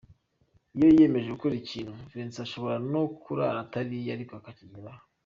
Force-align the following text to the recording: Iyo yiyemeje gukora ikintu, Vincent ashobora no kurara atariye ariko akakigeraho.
Iyo 0.75 0.87
yiyemeje 0.91 1.27
gukora 1.35 1.53
ikintu, 1.61 1.91
Vincent 2.11 2.43
ashobora 2.45 2.75
no 2.93 3.01
kurara 3.23 3.57
atariye 3.65 4.09
ariko 4.13 4.33
akakigeraho. 4.39 5.03